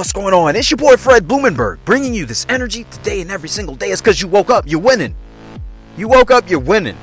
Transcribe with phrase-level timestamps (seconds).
[0.00, 0.56] What's going on?
[0.56, 3.90] It's your boy Fred Blumenberg bringing you this energy today and every single day.
[3.90, 5.14] It's because you woke up, you're winning.
[5.98, 6.96] You woke up, you're winning.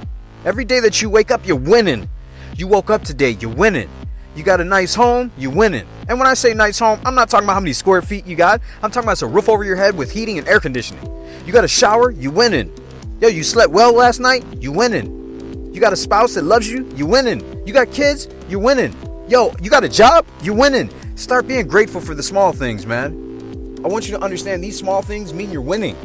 [0.43, 2.09] Every day that you wake up, you're winning.
[2.55, 3.87] You woke up today, you're winning.
[4.35, 5.85] You got a nice home, you're winning.
[6.09, 8.35] And when I say nice home, I'm not talking about how many square feet you
[8.35, 8.61] got.
[8.81, 11.05] I'm talking about a roof over your head with heating and air conditioning.
[11.45, 12.75] You got a shower, you winning.
[13.21, 15.71] Yo, you slept well last night, you winning.
[15.71, 17.63] You got a spouse that loves you, you winning.
[17.63, 18.95] You got kids, you winning.
[19.29, 20.89] Yo, you got a job, you winning.
[21.17, 23.81] Start being grateful for the small things, man.
[23.83, 25.95] I want you to understand these small things mean you're winning.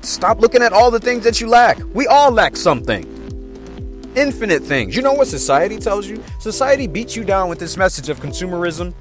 [0.00, 1.78] Stop looking at all the things that you lack.
[1.94, 3.04] We all lack something.
[4.16, 4.96] Infinite things.
[4.96, 6.20] You know what society tells you?
[6.40, 8.92] Society beats you down with this message of consumerism,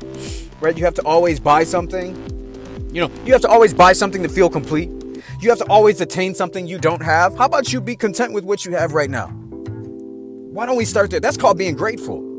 [0.62, 0.78] right?
[0.78, 2.16] You have to always buy something.
[2.94, 4.92] You know, you have to always buy something to feel complete.
[5.40, 7.36] You have to always attain something you don't have.
[7.36, 9.30] How about you be content with what you have right now?
[10.54, 11.20] Why don't we start there?
[11.20, 12.31] That's called being grateful.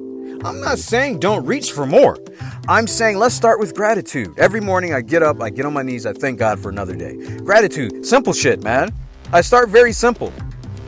[0.44, 2.18] I'm not saying don't reach for more.
[2.66, 4.36] I'm saying let's start with gratitude.
[4.38, 6.96] Every morning I get up, I get on my knees, I thank God for another
[6.96, 7.36] day.
[7.38, 8.92] Gratitude, simple shit, man.
[9.32, 10.32] I start very simple.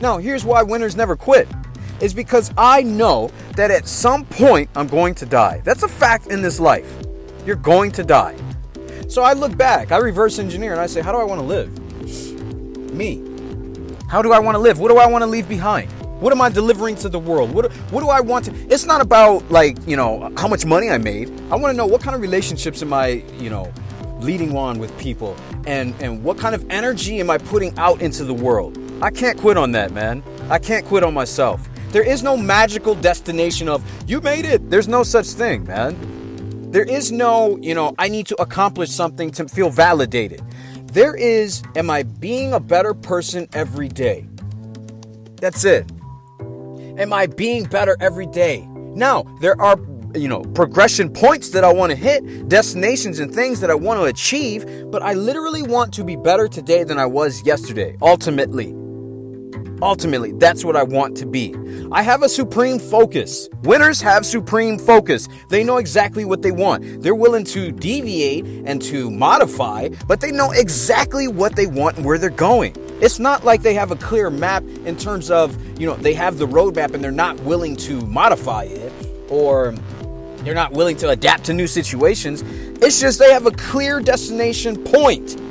[0.01, 1.47] Now, here's why winners never quit.
[2.01, 5.61] Is because I know that at some point I'm going to die.
[5.63, 6.93] That's a fact in this life.
[7.45, 8.35] You're going to die.
[9.07, 11.47] So I look back, I reverse engineer, and I say, how do I want to
[11.47, 12.93] live?
[12.93, 13.23] Me.
[14.09, 14.79] How do I want to live?
[14.79, 15.89] What do I want to leave behind?
[16.25, 17.51] What am I delivering to the world?
[17.51, 18.51] What, what do I want to?
[18.73, 21.29] It's not about like, you know, how much money I made.
[21.51, 23.71] I want to know what kind of relationships am I, you know,
[24.17, 28.23] leading on with people and and what kind of energy am I putting out into
[28.23, 28.75] the world?
[29.03, 30.23] I can't quit on that, man.
[30.49, 31.69] I can't quit on myself.
[31.89, 34.67] There is no magical destination of you made it.
[34.71, 36.71] There's no such thing, man.
[36.71, 40.41] There is no, you know, I need to accomplish something to feel validated.
[40.91, 44.25] There is, am I being a better person every day?
[45.39, 45.85] That's it.
[46.97, 48.65] Am I being better every day?
[48.71, 49.77] Now, there are,
[50.13, 53.99] you know, progression points that I want to hit, destinations and things that I want
[53.99, 58.73] to achieve, but I literally want to be better today than I was yesterday, ultimately.
[59.81, 61.53] Ultimately, that's what I want to be.
[61.91, 63.49] I have a supreme focus.
[63.63, 65.27] Winners have supreme focus.
[65.49, 67.03] They know exactly what they want.
[67.03, 72.05] They're willing to deviate and to modify, but they know exactly what they want and
[72.05, 72.73] where they're going.
[73.01, 76.37] It's not like they have a clear map in terms of, you know, they have
[76.37, 78.93] the roadmap and they're not willing to modify it
[79.29, 79.73] or
[80.43, 82.43] they're not willing to adapt to new situations.
[82.81, 85.41] It's just they have a clear destination point.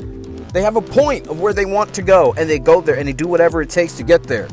[0.55, 3.07] They have a point of where they want to go and they go there and
[3.07, 4.49] they do whatever it takes to get there.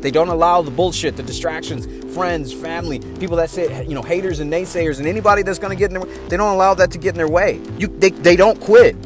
[0.00, 4.40] They don't allow the bullshit, the distractions, friends, family, people that say, you know, haters
[4.40, 6.90] and naysayers and anybody that's going to get in their way, they don't allow that
[6.90, 7.60] to get in their way.
[7.78, 8.96] You they, they don't quit.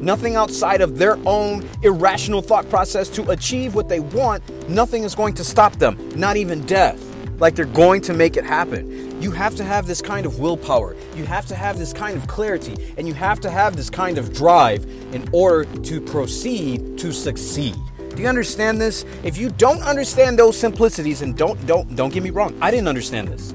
[0.00, 5.14] Nothing outside of their own irrational thought process to achieve what they want, nothing is
[5.14, 7.04] going to stop them, not even death.
[7.40, 9.20] Like they're going to make it happen.
[9.20, 10.96] You have to have this kind of willpower.
[11.16, 12.94] You have to have this kind of clarity.
[12.96, 17.76] And you have to have this kind of drive in order to proceed to succeed.
[18.14, 19.04] Do you understand this?
[19.22, 22.88] If you don't understand those simplicities, and don't don't don't get me wrong, I didn't
[22.88, 23.52] understand this.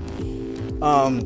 [0.82, 1.20] Um,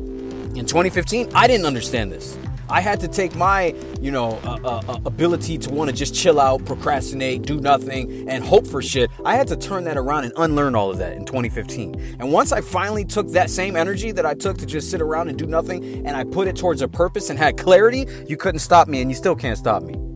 [0.56, 2.36] in 2015, I didn't understand this.
[2.70, 6.14] I had to take my, you know, uh, uh, uh ability to want to just
[6.14, 9.10] chill out, procrastinate, do nothing, and hope for shit.
[9.24, 12.16] I had to turn that around and unlearn all of that in 2015.
[12.18, 15.28] And once I finally took that same energy that I took to just sit around
[15.28, 18.60] and do nothing, and I put it towards a purpose and had clarity, you couldn't
[18.60, 20.07] stop me, and you still can't stop me.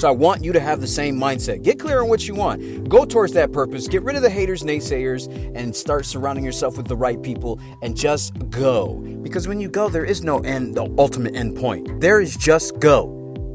[0.00, 1.62] So I want you to have the same mindset.
[1.62, 2.88] Get clear on what you want.
[2.88, 3.86] Go towards that purpose.
[3.86, 7.94] Get rid of the haters, naysayers, and start surrounding yourself with the right people and
[7.94, 8.94] just go.
[9.22, 12.00] Because when you go, there is no end, the ultimate end point.
[12.00, 13.10] There is just go,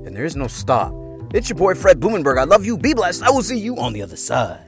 [0.05, 0.93] and there is no stop.
[1.33, 2.37] It's your boy Fred Blumenberg.
[2.37, 2.77] I love you.
[2.77, 3.23] Be blessed.
[3.23, 4.64] I will see you on the other side.